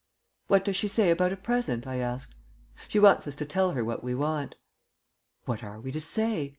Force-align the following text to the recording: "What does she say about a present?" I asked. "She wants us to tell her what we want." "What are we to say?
"What 0.47 0.65
does 0.65 0.75
she 0.77 0.87
say 0.87 1.11
about 1.11 1.31
a 1.31 1.37
present?" 1.37 1.85
I 1.85 1.97
asked. 1.97 2.33
"She 2.87 2.97
wants 2.97 3.27
us 3.27 3.35
to 3.35 3.45
tell 3.45 3.73
her 3.73 3.85
what 3.85 4.03
we 4.03 4.15
want." 4.15 4.55
"What 5.45 5.63
are 5.63 5.79
we 5.79 5.91
to 5.91 6.01
say? 6.01 6.49